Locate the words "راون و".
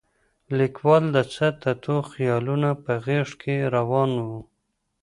3.73-4.29